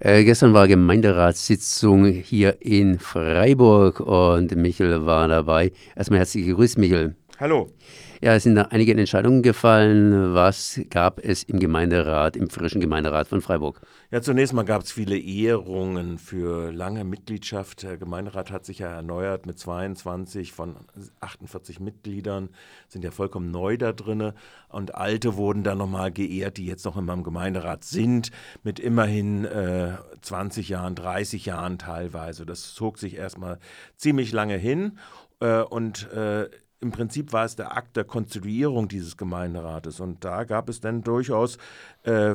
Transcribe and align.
Äh, 0.00 0.22
gestern 0.22 0.54
war 0.54 0.68
Gemeinderatssitzung 0.68 2.06
hier 2.06 2.58
in 2.60 3.00
Freiburg 3.00 3.98
und 3.98 4.54
Michel 4.54 5.06
war 5.06 5.26
dabei. 5.26 5.72
Erstmal 5.96 6.20
herzlich 6.20 6.46
gegrüßt, 6.46 6.78
Michel. 6.78 7.16
Hallo. 7.40 7.72
Ja, 8.20 8.34
es 8.34 8.42
sind 8.42 8.58
einige 8.58 8.92
Entscheidungen 8.92 9.42
gefallen. 9.42 10.34
Was 10.34 10.80
gab 10.90 11.20
es 11.24 11.44
im 11.44 11.60
Gemeinderat, 11.60 12.34
im 12.34 12.50
frischen 12.50 12.80
Gemeinderat 12.80 13.28
von 13.28 13.40
Freiburg? 13.40 13.80
Ja, 14.10 14.20
zunächst 14.20 14.52
mal 14.52 14.64
gab 14.64 14.82
es 14.82 14.90
viele 14.90 15.16
Ehrungen 15.16 16.18
für 16.18 16.72
lange 16.72 17.04
Mitgliedschaft. 17.04 17.84
Der 17.84 17.96
Gemeinderat 17.96 18.50
hat 18.50 18.64
sich 18.64 18.80
ja 18.80 18.88
erneuert 18.88 19.46
mit 19.46 19.56
22 19.60 20.52
von 20.52 20.74
48 21.20 21.78
Mitgliedern, 21.78 22.48
sind 22.88 23.04
ja 23.04 23.12
vollkommen 23.12 23.52
neu 23.52 23.76
da 23.76 23.92
drin. 23.92 24.32
Und 24.68 24.96
alte 24.96 25.36
wurden 25.36 25.62
dann 25.62 25.78
nochmal 25.78 26.10
geehrt, 26.10 26.56
die 26.56 26.66
jetzt 26.66 26.84
noch 26.86 26.96
immer 26.96 27.12
im 27.12 27.22
Gemeinderat 27.22 27.84
sind, 27.84 28.32
mit 28.64 28.80
immerhin 28.80 29.44
äh, 29.44 29.92
20 30.22 30.68
Jahren, 30.68 30.96
30 30.96 31.46
Jahren 31.46 31.78
teilweise. 31.78 32.44
Das 32.46 32.74
zog 32.74 32.98
sich 32.98 33.14
erstmal 33.14 33.60
ziemlich 33.96 34.32
lange 34.32 34.56
hin. 34.56 34.98
Äh, 35.40 35.60
und 35.62 36.10
äh, 36.10 36.48
im 36.80 36.90
Prinzip 36.90 37.32
war 37.32 37.44
es 37.44 37.56
der 37.56 37.76
Akt 37.76 37.96
der 37.96 38.04
Konstituierung 38.04 38.88
dieses 38.88 39.16
Gemeinderates. 39.16 40.00
Und 40.00 40.24
da 40.24 40.44
gab 40.44 40.68
es 40.68 40.80
dann 40.80 41.02
durchaus 41.02 41.58
äh, 42.04 42.34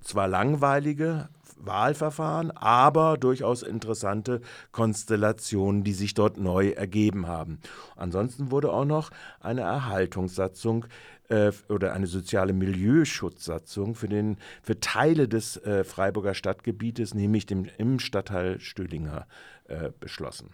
zwar 0.00 0.28
langweilige 0.28 1.28
Wahlverfahren, 1.56 2.50
aber 2.50 3.16
durchaus 3.16 3.62
interessante 3.62 4.40
Konstellationen, 4.72 5.84
die 5.84 5.92
sich 5.92 6.14
dort 6.14 6.38
neu 6.38 6.70
ergeben 6.70 7.26
haben. 7.28 7.60
Ansonsten 7.96 8.50
wurde 8.50 8.72
auch 8.72 8.84
noch 8.84 9.10
eine 9.40 9.60
Erhaltungssatzung 9.62 10.86
äh, 11.28 11.52
oder 11.68 11.92
eine 11.92 12.06
soziale 12.06 12.52
Milieuschutzsatzung 12.52 13.94
für, 13.94 14.08
den, 14.08 14.38
für 14.62 14.80
Teile 14.80 15.28
des 15.28 15.56
äh, 15.58 15.84
Freiburger 15.84 16.34
Stadtgebietes, 16.34 17.14
nämlich 17.14 17.46
dem, 17.46 17.68
im 17.78 18.00
Stadtteil 18.00 18.58
Stühlinger, 18.60 19.26
äh, 19.68 19.90
beschlossen. 20.00 20.50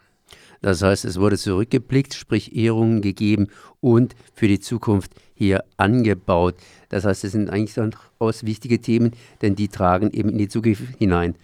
Das 0.61 0.83
heißt, 0.83 1.05
es 1.05 1.21
wurde 1.21 1.39
zurückgeblickt, 1.39 2.15
sprich 2.15 2.55
Ehrungen 2.57 3.01
gegeben 3.01 3.49
und 3.81 4.15
für 4.35 4.49
die 4.49 4.61
Zukunft 4.61 5.13
hier 5.35 5.65
angebaut. 5.77 6.57
Das 6.89 7.05
heißt, 7.05 7.25
es 7.25 7.33
sind 7.33 7.51
eigentlich 7.51 7.75
durchaus 7.75 8.45
wichtige 8.45 8.81
Themen, 8.81 9.13
denn 9.43 9.55
die 9.55 9.69
tragen 9.69 10.11
eben 10.11 10.31
in 10.31 10.39
die 10.39 10.49
Zukunft 10.49 10.83
hinein. 10.99 11.37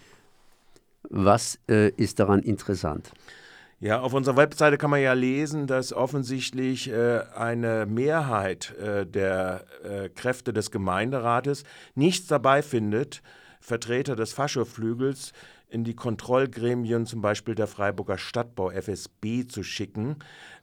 Was 1.10 1.58
äh, 1.68 1.90
ist 1.90 2.18
daran 2.18 2.40
interessant? 2.40 3.12
Ja, 3.80 4.00
auf 4.00 4.14
unserer 4.14 4.36
Webseite 4.36 4.78
kann 4.78 4.90
man 4.90 5.02
ja 5.02 5.12
lesen, 5.12 5.66
dass 5.66 5.92
offensichtlich 5.92 6.90
äh, 6.90 7.20
eine 7.36 7.86
Mehrheit 7.86 8.74
äh, 8.78 9.04
der 9.04 9.64
äh, 9.84 10.08
Kräfte 10.08 10.52
des 10.52 10.70
Gemeinderates 10.70 11.64
nichts 11.94 12.26
dabei 12.26 12.62
findet, 12.62 13.22
Vertreter 13.60 14.16
des 14.16 14.32
Faschoflügels 14.32 15.32
in 15.74 15.82
die 15.82 15.96
Kontrollgremien 15.96 17.04
zum 17.04 17.20
Beispiel 17.20 17.56
der 17.56 17.66
Freiburger 17.66 18.16
Stadtbau 18.16 18.70
FSB 18.70 19.46
zu 19.48 19.64
schicken 19.64 20.16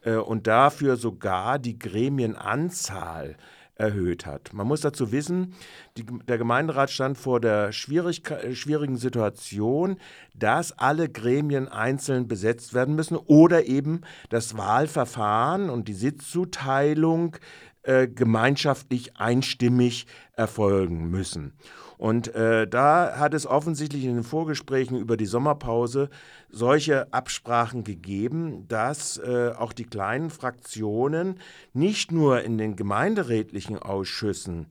äh, 0.06 0.16
und 0.16 0.48
dafür 0.48 0.95
sogar 0.95 1.59
die 1.59 1.78
Gremienanzahl 1.78 3.36
erhöht 3.76 4.26
hat. 4.26 4.53
Man 4.53 4.68
muss 4.68 4.81
dazu 4.81 5.12
wissen, 5.12 5.53
die, 5.98 6.06
der 6.06 6.38
Gemeinderat 6.38 6.92
stand 6.92 7.18
vor 7.18 7.42
der 7.42 7.72
schwierig, 7.73 8.22
schwierigen 8.53 8.95
Situation, 8.95 9.98
dass 10.34 10.78
alle 10.78 11.09
Gremien 11.09 11.68
einzeln 11.68 12.28
besetzt 12.28 12.73
werden 12.73 12.96
müssen 12.96 13.18
oder 13.18 13.66
eben 13.66 14.02
das 14.30 14.56
Wahlverfahren 14.56 15.70
und 15.70 15.88
die 15.88 15.94
Sitzzuteilung 15.94 17.38
äh, 17.84 18.08
gemeinschaftlich 18.08 19.18
einstimmig 19.18 20.06
erfolgen 20.36 21.10
müssen. 21.10 21.54
Und 22.02 22.34
äh, 22.34 22.68
da 22.68 23.20
hat 23.20 23.36
es 23.36 23.46
offensichtlich 23.46 24.06
in 24.06 24.16
den 24.16 24.24
Vorgesprächen 24.24 24.98
über 24.98 25.18
die 25.18 25.28
Sommerpause 25.28 26.09
solche 26.50 27.14
Absprachen 27.14 27.84
gegeben, 27.84 28.68
dass 28.68 29.20
äh, 29.20 29.52
auch 29.56 29.72
die 29.72 29.84
kleinen 29.84 30.32
Fraktionen 30.32 31.40
nicht 31.74 32.12
nur 32.12 32.42
in 32.42 32.58
den 32.58 32.75
gemeinderätlichen 32.75 33.78
Ausschüssen 33.78 34.66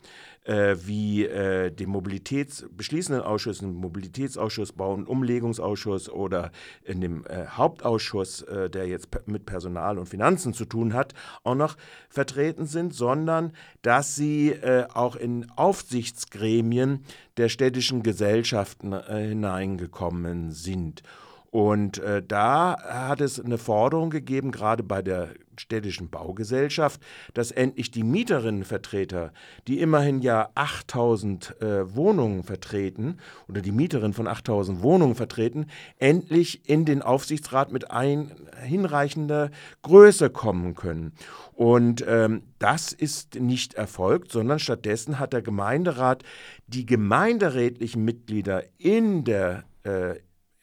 äh, 0.45 0.77
wie 0.84 1.27
äh, 1.27 1.71
dem 1.71 1.91
Mobilitäts 1.91 2.67
beschließenden 2.71 3.23
Ausschüssen, 3.23 3.75
Mobilitätsausschuss, 3.75 4.73
Bau- 4.73 4.95
und 4.95 5.06
Umlegungsausschuss 5.06 6.09
oder 6.09 6.51
in 6.84 7.01
dem 7.01 7.25
äh, 7.27 7.47
Hauptausschuss, 7.47 8.43
äh, 8.43 8.71
der 8.71 8.87
jetzt 8.87 9.09
mit 9.27 9.47
Personal 9.47 9.99
und 9.99 10.09
Finanzen 10.09 10.55
zu 10.55 10.65
tun 10.65 10.95
hat, 10.95 11.15
auch 11.45 11.55
noch 11.55 11.77
vertreten 12.09 12.67
sind, 12.67 12.95
sondern 12.95 13.53
dass 13.83 14.17
sie 14.17 14.51
äh, 14.51 14.87
auch 14.93 15.17
in 15.17 15.51
Aufsichtsgremien 15.56 17.05
der 17.37 17.49
städtischen 17.49 18.03
Gesellschaften 18.03 18.93
äh, 18.93 19.28
hineingekommen 19.28 20.53
sind. 20.53 21.03
Und 21.51 21.99
äh, 21.99 22.22
da 22.22 22.77
hat 22.81 23.21
es 23.21 23.41
eine 23.41 23.59
Forderung 23.59 24.11
gegeben, 24.11 24.53
gerade 24.53 24.84
bei 24.84 25.03
der 25.03 25.31
städtischen 25.60 26.10
Baugesellschaft, 26.10 27.00
dass 27.34 27.50
endlich 27.50 27.91
die 27.91 28.03
Mieterinnenvertreter, 28.03 29.32
die 29.69 29.81
immerhin 29.81 30.21
ja 30.21 30.50
8000 30.54 31.60
äh, 31.60 31.94
Wohnungen 31.94 32.43
vertreten 32.43 33.19
oder 33.48 33.60
die 33.60 33.72
Mieterin 33.72 34.12
von 34.12 34.26
8000 34.26 34.82
Wohnungen 34.82 35.15
vertreten, 35.15 35.66
endlich 35.98 36.69
in 36.69 36.84
den 36.84 37.03
Aufsichtsrat 37.03 37.72
mit 37.72 37.91
ein 37.91 38.32
hinreichender 38.62 39.50
Größe 39.82 40.31
kommen 40.31 40.75
können. 40.75 41.12
Und 41.53 42.04
ähm, 42.09 42.42
das 42.59 42.92
ist 42.92 43.34
nicht 43.34 43.75
erfolgt, 43.75 44.32
sondern 44.32 44.59
stattdessen 44.59 45.19
hat 45.19 45.32
der 45.32 45.42
Gemeinderat 45.42 46.22
die 46.66 46.87
gemeinderätlichen 46.87 48.04
Mitglieder 48.04 48.65
in 48.78 49.25
der 49.25 49.65
äh, 49.82 50.15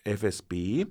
FSB 0.03 0.85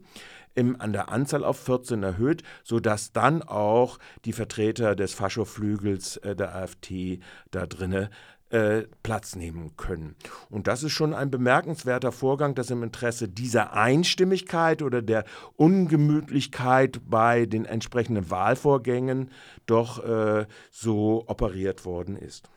im, 0.56 0.80
an 0.80 0.92
der 0.92 1.10
Anzahl 1.10 1.44
auf 1.44 1.58
14 1.60 2.02
erhöht, 2.02 2.42
sodass 2.64 3.12
dann 3.12 3.42
auch 3.42 3.98
die 4.24 4.32
Vertreter 4.32 4.96
des 4.96 5.14
Faschoflügels 5.14 6.16
äh, 6.18 6.34
der 6.34 6.56
AfD 6.56 7.20
da 7.52 7.66
drinne 7.66 8.10
äh, 8.50 8.84
Platz 9.02 9.34
nehmen 9.34 9.76
können. 9.76 10.14
Und 10.50 10.66
das 10.66 10.82
ist 10.82 10.92
schon 10.92 11.14
ein 11.14 11.30
bemerkenswerter 11.30 12.12
Vorgang, 12.12 12.54
dass 12.54 12.70
im 12.70 12.82
Interesse 12.82 13.28
dieser 13.28 13.72
Einstimmigkeit 13.72 14.82
oder 14.82 15.02
der 15.02 15.24
Ungemütlichkeit 15.56 17.00
bei 17.08 17.46
den 17.46 17.64
entsprechenden 17.64 18.30
Wahlvorgängen 18.30 19.30
doch 19.66 20.04
äh, 20.04 20.46
so 20.70 21.24
operiert 21.26 21.84
worden 21.84 22.16
ist. 22.16 22.48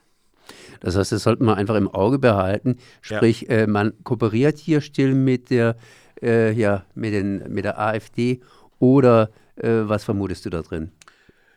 Das 0.80 0.96
heißt, 0.96 1.12
das 1.12 1.24
sollte 1.24 1.44
man 1.44 1.58
einfach 1.58 1.76
im 1.76 1.88
Auge 1.88 2.20
behalten. 2.20 2.78
Sprich, 3.02 3.42
ja. 3.42 3.50
äh, 3.50 3.68
man 3.68 3.94
kooperiert 4.04 4.58
hier 4.58 4.81
still 4.81 5.14
mit 5.14 5.50
der 5.50 5.76
äh, 6.22 6.52
ja, 6.52 6.85
mit, 6.96 7.13
den, 7.13 7.52
mit 7.52 7.66
der 7.66 7.80
AfD 7.80 8.41
oder 8.80 9.30
äh, 9.56 9.69
was 9.84 10.03
vermutest 10.03 10.46
du 10.46 10.50
da 10.50 10.62
drin? 10.62 10.91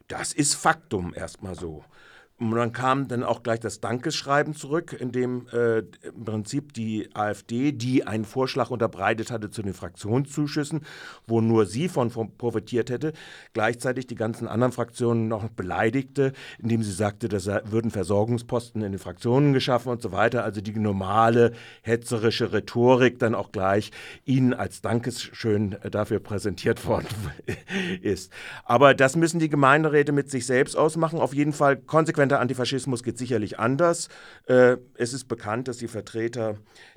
Das 0.08 0.32
ist 0.32 0.54
Faktum 0.54 1.14
erstmal 1.14 1.54
so. 1.54 1.84
Und 2.42 2.56
dann 2.56 2.72
kam 2.72 3.06
dann 3.06 3.22
auch 3.22 3.44
gleich 3.44 3.60
das 3.60 3.78
Dankeschreiben 3.78 4.56
zurück, 4.56 4.96
in 4.98 5.12
dem 5.12 5.46
äh, 5.52 5.78
im 5.78 6.24
Prinzip 6.24 6.72
die 6.72 7.08
AfD, 7.14 7.70
die 7.70 8.04
einen 8.04 8.24
Vorschlag 8.24 8.70
unterbreitet 8.70 9.30
hatte 9.30 9.50
zu 9.50 9.62
den 9.62 9.74
Fraktionszuschüssen, 9.74 10.80
wo 11.24 11.40
nur 11.40 11.66
sie 11.66 11.88
von 11.88 12.10
profitiert 12.10 12.90
hätte, 12.90 13.12
gleichzeitig 13.52 14.08
die 14.08 14.16
ganzen 14.16 14.48
anderen 14.48 14.72
Fraktionen 14.72 15.28
noch 15.28 15.48
beleidigte, 15.50 16.32
indem 16.58 16.82
sie 16.82 16.90
sagte, 16.90 17.28
da 17.28 17.38
würden 17.70 17.92
Versorgungsposten 17.92 18.82
in 18.82 18.90
den 18.90 18.98
Fraktionen 18.98 19.52
geschaffen 19.52 19.90
und 19.92 20.02
so 20.02 20.10
weiter. 20.10 20.42
Also 20.42 20.60
die 20.60 20.76
normale 20.76 21.52
hetzerische 21.82 22.52
Rhetorik 22.52 23.20
dann 23.20 23.36
auch 23.36 23.52
gleich 23.52 23.92
ihnen 24.24 24.52
als 24.52 24.80
Dankeschön 24.80 25.76
dafür 25.92 26.18
präsentiert 26.18 26.84
worden 26.86 27.06
ist. 28.02 28.32
Aber 28.64 28.94
das 28.94 29.14
müssen 29.14 29.38
die 29.38 29.48
Gemeinderäte 29.48 30.10
mit 30.10 30.28
sich 30.28 30.44
selbst 30.44 30.76
ausmachen. 30.76 31.20
Auf 31.20 31.34
jeden 31.34 31.52
Fall 31.52 31.76
konsequent 31.76 32.31
der 32.32 32.40
Antifaschismus 32.40 33.02
geht 33.02 33.18
sicherlich 33.18 33.58
anders. 33.58 34.08
Äh, 34.46 34.78
es 34.94 35.12
ist 35.12 35.28
bekannt, 35.28 35.68
dass 35.68 35.76
die 35.76 35.88
Vertreter, 35.88 36.56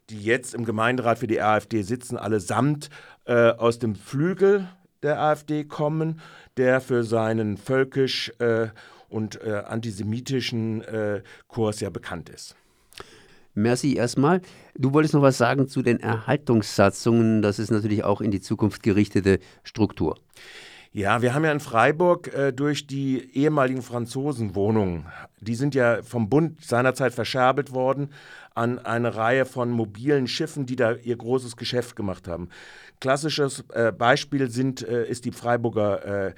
die 0.09 0.21
jetzt 0.21 0.55
im 0.55 0.63
Gemeinderat 0.63 1.19
für 1.19 1.27
die 1.27 1.41
AfD 1.41 1.81
sitzen, 1.81 2.17
allesamt 2.17 2.89
äh, 3.25 3.51
aus 3.51 3.79
dem 3.79 3.95
Flügel 3.95 4.69
der 5.03 5.19
AfD 5.19 5.65
kommen, 5.65 6.21
der 6.55 6.79
für 6.79 7.03
seinen 7.03 7.57
völkisch 7.57 8.31
äh, 8.39 8.69
und 9.07 9.41
antisemitischen 9.45 10.83
Kurs 11.47 11.79
ja 11.79 11.89
bekannt 11.89 12.27
ist. 12.27 12.55
Merci 13.53 13.93
erstmal. 13.93 14.41
Du 14.75 14.91
wolltest 14.91 15.13
noch 15.13 15.21
was 15.21 15.37
sagen 15.37 15.69
zu 15.69 15.83
den 15.83 15.99
Erhaltungssatzungen. 15.99 17.41
Das 17.41 17.59
ist 17.59 17.71
natürlich 17.71 18.03
auch 18.03 18.19
in 18.19 18.31
die 18.31 18.41
Zukunft 18.41 18.83
gerichtete 18.83 19.39
Struktur. 19.63 20.17
Ja, 20.95 21.21
wir 21.21 21.33
haben 21.33 21.43
ja 21.43 21.51
in 21.51 21.59
Freiburg 21.59 22.33
äh, 22.33 22.53
durch 22.53 22.87
die 22.87 23.35
ehemaligen 23.35 23.81
Franzosenwohnungen, 23.81 25.07
die 25.41 25.55
sind 25.55 25.75
ja 25.75 26.01
vom 26.03 26.29
Bund 26.29 26.63
seinerzeit 26.63 27.13
verscherbelt 27.13 27.73
worden, 27.73 28.11
an 28.55 28.79
eine 28.79 29.15
Reihe 29.15 29.45
von 29.45 29.69
mobilen 29.69 30.27
Schiffen, 30.27 30.65
die 30.65 30.75
da 30.75 30.93
ihr 30.93 31.17
großes 31.17 31.57
Geschäft 31.57 31.95
gemacht 31.95 32.27
haben. 32.27 32.49
Klassisches 33.01 33.65
äh, 33.73 33.91
Beispiel 33.91 34.49
sind, 34.49 34.81
äh, 34.81 35.05
ist 35.07 35.25
die 35.25 35.31
Freiburger, 35.31 36.27
äh, 36.29 36.33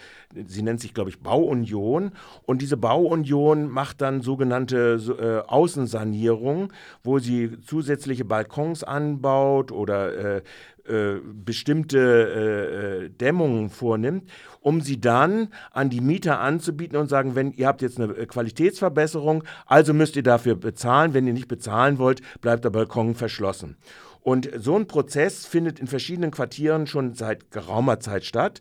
sie 0.47 0.63
nennt 0.63 0.81
sich, 0.81 0.93
glaube 0.93 1.11
ich, 1.11 1.19
Bauunion. 1.19 2.11
Und 2.45 2.61
diese 2.61 2.77
Bauunion 2.77 3.69
macht 3.69 4.01
dann 4.01 4.21
sogenannte 4.21 4.99
äh, 5.19 5.47
Außensanierung, 5.47 6.73
wo 7.03 7.19
sie 7.19 7.61
zusätzliche 7.61 8.25
Balkons 8.25 8.83
anbaut 8.83 9.71
oder 9.71 10.37
äh, 10.37 10.41
äh, 10.87 11.19
bestimmte 11.45 13.09
Dämmungen 13.19 13.69
vornimmt, 13.69 14.29
um 14.61 14.79
sie 14.79 15.01
dann 15.01 15.49
an 15.71 15.89
die 15.89 15.99
Mieter 15.99 16.39
anzubieten 16.39 16.97
und 16.97 17.09
sagen, 17.09 17.35
wenn 17.35 17.51
ihr 17.51 17.67
habt 17.67 17.81
jetzt 17.81 17.99
eine 17.99 18.13
Qualitätsverbesserung, 18.13 19.43
also 19.65 19.93
müsst 19.93 20.15
ihr 20.15 20.23
dafür 20.23 20.55
bezahlen. 20.55 21.13
Wenn 21.13 21.27
ihr 21.27 21.33
nicht 21.33 21.49
bezahlen 21.49 21.99
wollt, 21.99 22.06
bleibt 22.41 22.65
der 22.65 22.69
Balkon 22.69 23.15
verschlossen. 23.15 23.77
Und 24.21 24.49
so 24.57 24.75
ein 24.75 24.87
Prozess 24.87 25.45
findet 25.45 25.79
in 25.79 25.87
verschiedenen 25.87 26.31
Quartieren 26.31 26.87
schon 26.87 27.13
seit 27.13 27.51
geraumer 27.51 27.99
Zeit 27.99 28.25
statt. 28.25 28.59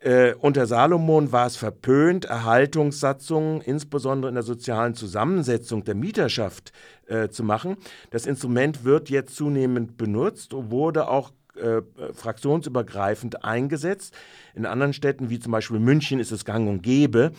Äh, 0.00 0.34
unter 0.34 0.66
Salomon 0.66 1.30
war 1.30 1.46
es 1.46 1.56
verpönt, 1.56 2.24
Erhaltungssatzungen, 2.24 3.60
insbesondere 3.60 4.30
in 4.30 4.34
der 4.34 4.44
sozialen 4.44 4.94
Zusammensetzung 4.94 5.84
der 5.84 5.94
Mieterschaft, 5.94 6.72
äh, 7.06 7.28
zu 7.28 7.44
machen. 7.44 7.76
Das 8.10 8.24
Instrument 8.24 8.84
wird 8.84 9.10
jetzt 9.10 9.34
zunehmend 9.34 9.98
benutzt 9.98 10.54
und 10.54 10.70
wurde 10.70 11.08
auch 11.08 11.32
äh, 11.56 11.82
fraktionsübergreifend 12.14 13.44
eingesetzt. 13.44 14.14
In 14.54 14.64
anderen 14.64 14.92
Städten, 14.94 15.28
wie 15.28 15.38
zum 15.38 15.52
Beispiel 15.52 15.80
München, 15.80 16.20
ist 16.20 16.30
es 16.30 16.46
gang 16.46 16.68
und 16.68 16.82
gäbe. 16.82 17.32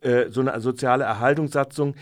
Äh, 0.00 0.26
so 0.30 0.40
eine 0.40 0.60
soziale 0.60 1.04
Erhaltungssatzung 1.04 1.96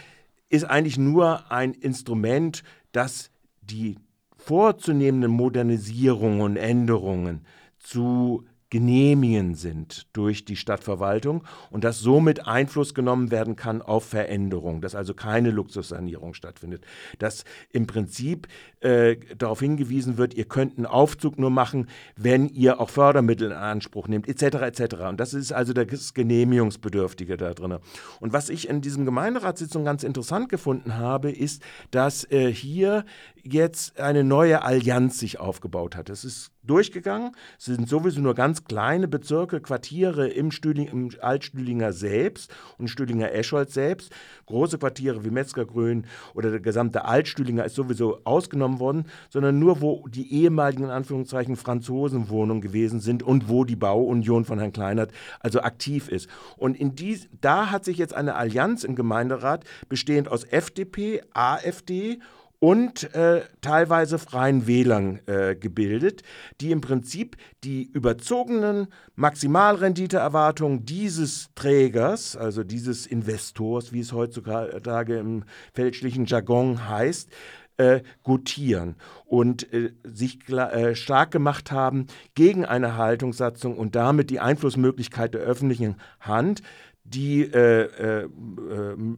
ist 0.50 0.64
eigentlich 0.64 0.98
nur 0.98 1.50
ein 1.50 1.72
Instrument, 1.72 2.62
das 2.92 3.30
die 3.62 3.96
vorzunehmenden 4.36 5.30
Modernisierungen 5.30 6.40
und 6.40 6.56
Änderungen 6.56 7.46
zu 7.78 8.44
genehmigen 8.72 9.54
sind 9.54 10.06
durch 10.14 10.46
die 10.46 10.56
Stadtverwaltung 10.56 11.44
und 11.70 11.84
dass 11.84 12.00
somit 12.00 12.46
Einfluss 12.46 12.94
genommen 12.94 13.30
werden 13.30 13.54
kann 13.54 13.82
auf 13.82 14.06
Veränderung, 14.06 14.80
dass 14.80 14.94
also 14.94 15.12
keine 15.12 15.50
Luxussanierung 15.50 16.32
stattfindet, 16.32 16.82
dass 17.18 17.44
im 17.70 17.86
Prinzip 17.86 18.48
äh, 18.80 19.16
darauf 19.36 19.60
hingewiesen 19.60 20.16
wird, 20.16 20.32
ihr 20.32 20.46
könnt 20.46 20.78
einen 20.78 20.86
Aufzug 20.86 21.38
nur 21.38 21.50
machen, 21.50 21.86
wenn 22.16 22.48
ihr 22.48 22.80
auch 22.80 22.88
Fördermittel 22.88 23.48
in 23.48 23.52
Anspruch 23.52 24.08
nehmt, 24.08 24.26
etc. 24.26 24.62
etc. 24.62 24.94
Und 25.10 25.20
das 25.20 25.34
ist 25.34 25.52
also 25.52 25.74
das 25.74 26.14
Genehmigungsbedürftige 26.14 27.36
da 27.36 27.52
drin. 27.52 27.76
Und 28.20 28.32
was 28.32 28.48
ich 28.48 28.70
in 28.70 28.80
diesem 28.80 29.04
Gemeinderatssitzung 29.04 29.84
ganz 29.84 30.02
interessant 30.02 30.48
gefunden 30.48 30.96
habe, 30.96 31.30
ist, 31.30 31.62
dass 31.90 32.24
äh, 32.30 32.50
hier 32.50 33.04
jetzt 33.42 34.00
eine 34.00 34.24
neue 34.24 34.62
Allianz 34.62 35.18
sich 35.18 35.38
aufgebaut 35.38 35.94
hat. 35.94 36.08
Es 36.08 36.24
ist 36.24 36.52
durchgegangen. 36.62 37.32
Es 37.58 37.66
sind 37.66 37.88
sowieso 37.88 38.20
nur 38.20 38.34
ganz 38.34 38.61
kleine 38.64 39.08
Bezirke, 39.08 39.60
Quartiere 39.60 40.28
im, 40.28 40.50
Stühling, 40.50 40.88
im 40.88 41.10
Altstühlinger 41.20 41.92
selbst 41.92 42.54
und 42.78 42.88
Stühlinger 42.88 43.32
Escholz 43.32 43.74
selbst. 43.74 44.12
Große 44.46 44.78
Quartiere 44.78 45.24
wie 45.24 45.30
Metzgergrün 45.30 46.06
oder 46.34 46.50
der 46.50 46.60
gesamte 46.60 47.04
Altstühlinger 47.04 47.64
ist 47.64 47.74
sowieso 47.74 48.20
ausgenommen 48.24 48.78
worden, 48.78 49.04
sondern 49.30 49.58
nur 49.58 49.80
wo 49.80 50.06
die 50.08 50.32
ehemaligen 50.32 50.84
in 50.84 50.90
Anführungszeichen 50.90 51.56
Franzosenwohnungen 51.56 52.62
gewesen 52.62 53.00
sind 53.00 53.22
und 53.22 53.48
wo 53.48 53.64
die 53.64 53.76
Bauunion 53.76 54.44
von 54.44 54.58
Herrn 54.58 54.72
Kleinert 54.72 55.12
also 55.40 55.60
aktiv 55.60 56.08
ist. 56.08 56.28
Und 56.56 56.78
in 56.78 56.94
dies, 56.94 57.28
da 57.40 57.70
hat 57.70 57.84
sich 57.84 57.98
jetzt 57.98 58.14
eine 58.14 58.34
Allianz 58.34 58.84
im 58.84 58.94
Gemeinderat 58.94 59.64
bestehend 59.88 60.28
aus 60.28 60.44
FDP, 60.44 61.22
AfD 61.32 62.20
und 62.62 63.12
äh, 63.16 63.42
teilweise 63.60 64.20
freien 64.20 64.68
Wählern 64.68 65.18
äh, 65.26 65.56
gebildet, 65.56 66.22
die 66.60 66.70
im 66.70 66.80
Prinzip 66.80 67.36
die 67.64 67.90
überzogenen 67.90 68.86
Maximalrenditeerwartungen 69.16 70.86
dieses 70.86 71.48
Trägers, 71.56 72.36
also 72.36 72.62
dieses 72.62 73.08
Investors, 73.08 73.92
wie 73.92 73.98
es 73.98 74.12
heutzutage 74.12 75.18
im 75.18 75.42
fälschlichen 75.74 76.26
Jargon 76.26 76.88
heißt, 76.88 77.30
äh, 77.78 78.02
gutieren 78.22 78.94
und 79.24 79.72
äh, 79.72 79.90
sich 80.04 80.48
äh, 80.48 80.94
stark 80.94 81.32
gemacht 81.32 81.72
haben 81.72 82.06
gegen 82.36 82.64
eine 82.64 82.96
Haltungssatzung 82.96 83.76
und 83.76 83.96
damit 83.96 84.30
die 84.30 84.38
Einflussmöglichkeit 84.38 85.34
der 85.34 85.40
öffentlichen 85.40 85.96
Hand 86.20 86.62
die 87.04 87.42
äh, 87.42 87.82
äh, 87.82 88.28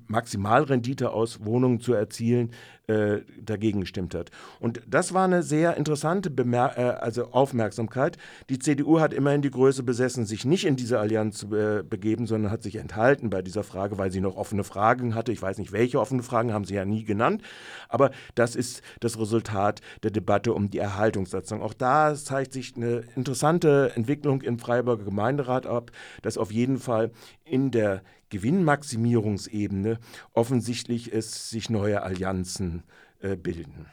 Maximalrendite 0.06 1.10
aus 1.10 1.44
Wohnungen 1.44 1.80
zu 1.80 1.92
erzielen, 1.92 2.52
äh, 2.86 3.20
dagegen 3.40 3.80
gestimmt 3.80 4.14
hat. 4.14 4.30
Und 4.60 4.82
das 4.86 5.14
war 5.14 5.24
eine 5.24 5.42
sehr 5.42 5.76
interessante 5.76 6.30
Bemer 6.30 6.76
äh, 6.76 6.82
also 6.82 7.30
Aufmerksamkeit. 7.32 8.18
Die 8.50 8.58
CDU 8.58 9.00
hat 9.00 9.14
immerhin 9.14 9.42
die 9.42 9.50
Größe 9.50 9.82
besessen, 9.82 10.26
sich 10.26 10.44
nicht 10.44 10.66
in 10.66 10.76
diese 10.76 10.98
Allianz 10.98 11.38
zu 11.38 11.54
äh, 11.54 11.82
begeben, 11.82 12.26
sondern 12.26 12.52
hat 12.52 12.62
sich 12.62 12.76
enthalten 12.76 13.30
bei 13.30 13.42
dieser 13.42 13.64
Frage, 13.64 13.96
weil 13.98 14.10
sie 14.10 14.20
noch 14.20 14.36
offene 14.36 14.64
Fragen 14.64 15.14
hatte. 15.14 15.32
Ich 15.32 15.40
weiß 15.40 15.58
nicht, 15.58 15.72
welche 15.72 16.00
offene 16.00 16.22
Fragen 16.22 16.52
haben 16.52 16.64
sie 16.64 16.74
ja 16.74 16.84
nie 16.84 17.04
genannt. 17.04 17.42
Aber 17.88 18.10
das 18.34 18.56
ist 18.56 18.82
das 19.00 19.18
Resultat 19.18 19.80
der 20.02 20.10
Debatte 20.10 20.52
um 20.52 20.70
die 20.70 20.78
Erhaltungssatzung. 20.78 21.62
Auch 21.62 21.74
da 21.74 22.14
zeigt 22.14 22.52
sich 22.52 22.76
eine 22.76 23.04
interessante 23.16 23.92
Entwicklung 23.94 24.42
im 24.42 24.58
Freiburger 24.58 25.04
Gemeinderat 25.04 25.66
ab, 25.66 25.90
dass 26.22 26.38
auf 26.38 26.52
jeden 26.52 26.78
Fall 26.78 27.10
in 27.44 27.70
der 27.70 28.02
Gewinnmaximierungsebene 28.34 29.98
offensichtlich 30.32 31.12
es 31.12 31.50
sich 31.50 31.70
neue 31.70 32.02
Allianzen 32.02 32.82
äh, 33.20 33.36
bilden. 33.36 33.86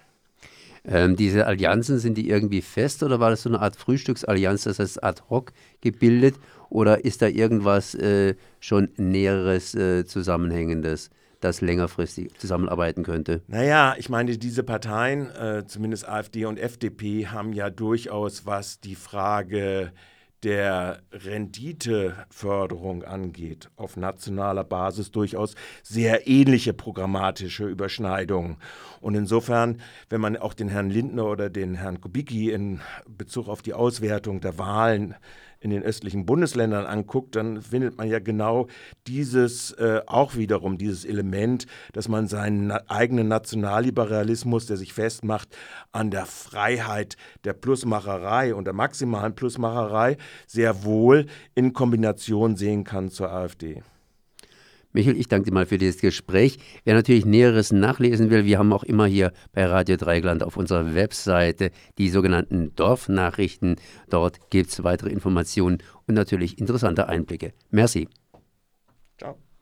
Ähm, 0.84 1.16
diese 1.16 1.46
Allianzen, 1.46 2.00
sind 2.00 2.18
die 2.18 2.28
irgendwie 2.28 2.64
fest 2.64 3.04
oder 3.04 3.20
war 3.20 3.30
das 3.30 3.44
so 3.44 3.50
eine 3.50 3.60
Art 3.60 3.76
Frühstücksallianz, 3.76 4.64
das 4.64 4.80
heißt 4.80 5.04
ad 5.04 5.22
hoc 5.30 5.54
gebildet 5.82 6.38
oder 6.70 7.06
ist 7.06 7.22
da 7.22 7.28
irgendwas 7.28 7.94
äh, 7.94 8.34
schon 8.60 8.90
Näheres 8.98 9.76
äh, 9.76 10.06
Zusammenhängendes? 10.06 11.12
das 11.40 11.60
längerfristig 11.60 12.38
zusammenarbeiten 12.38 13.04
könnte? 13.04 13.42
Naja, 13.48 13.96
ich 13.98 14.10
meine, 14.10 14.38
diese 14.38 14.62
Parteien, 14.62 15.32
äh, 15.32 15.64
zumindest 15.66 16.08
AfD 16.08 16.46
und 16.46 16.60
FDP, 16.60 17.26
haben 17.26 17.52
ja 17.52 17.72
durchaus, 17.72 18.46
was 18.46 18.80
die 18.80 18.94
Frage 18.94 19.92
der 20.44 21.02
Renditeförderung 21.12 23.04
angeht, 23.04 23.70
auf 23.76 23.98
nationaler 23.98 24.64
Basis 24.64 25.12
durchaus 25.12 25.56
sehr 25.84 26.28
ähnliche 26.28 26.74
programmatische 26.74 27.68
Überschneidungen. 27.68 28.58
Und 29.02 29.16
insofern, 29.16 29.82
wenn 30.10 30.22
man 30.22 30.38
auch 30.38 30.54
den 30.54 30.70
Herrn 30.70 30.90
Lindner 30.90 31.26
oder 31.26 31.50
den 31.50 31.76
Herrn 31.76 32.02
Kubicki 32.02 32.52
in 32.52 32.82
Bezug 33.08 33.48
auf 33.48 33.62
die 33.62 33.74
Auswertung 33.74 34.42
der 34.42 34.58
Wahlen 34.58 35.16
in 35.62 35.70
den 35.70 35.84
östlichen 35.84 36.26
Bundesländern 36.26 36.86
anguckt, 36.86 37.36
dann 37.36 37.62
findet 37.62 37.98
man 37.98 38.10
ja 38.10 38.20
genau 38.20 38.68
dieses 39.08 39.72
äh, 39.74 40.02
auch 40.08 40.36
wiederum, 40.36 40.78
dieses 40.78 41.06
Element, 41.06 41.68
dass 41.94 42.10
man 42.10 42.28
seinen 42.28 42.68
na 42.68 42.82
eigenen 42.88 43.28
Nationalliberalismus, 43.28 44.66
der 44.66 44.78
sich 44.78 44.94
festmacht 44.94 45.56
an 45.92 46.12
der 46.12 46.26
Freiheit 46.26 47.16
der 47.44 47.54
Plusmacherei 47.54 48.54
und 48.56 48.66
der 48.66 48.74
maximalen 48.74 49.36
Plusmacherei, 49.36 50.18
sehr 50.48 50.84
wohl 50.84 51.28
in 51.56 51.74
Kombination 51.74 52.58
sehen 52.58 52.84
kann 52.84 53.10
zur 53.10 53.32
AfD. 53.32 53.84
Michael, 54.94 55.18
ich 55.18 55.28
danke 55.28 55.50
dir 55.50 55.54
mal 55.54 55.66
für 55.66 55.78
dieses 55.78 56.02
Gespräch. 56.02 56.58
Wer 56.84 56.96
natürlich 56.96 57.26
Näheres 57.26 57.72
nachlesen 57.72 58.30
will, 58.30 58.46
wir 58.46 58.60
haben 58.60 58.74
auch 58.74 58.84
immer 58.84 59.06
hier 59.06 59.32
bei 59.54 59.66
Radio 59.66 59.98
Dreigland 59.98 60.44
auf 60.44 60.58
unserer 60.58 60.94
Webseite 60.96 61.72
die 61.98 62.10
sogenannten 62.10 62.76
Dorfnachrichten. 62.76 63.78
Dort 64.10 64.50
gibt 64.50 64.70
es 64.72 64.84
weitere 64.84 65.10
Informationen 65.10 65.78
und 66.08 66.16
natürlich 66.16 66.60
interessante 66.60 67.08
Einblicke. 67.08 67.54
Merci. 67.70 68.08